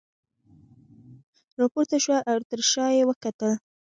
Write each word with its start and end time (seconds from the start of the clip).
راپورته 1.59 1.97
شوه 2.03 2.17
او 2.31 2.37
تر 2.49 2.59
شاه 2.71 2.91
یې 2.97 3.03
وکتل. 3.09 3.51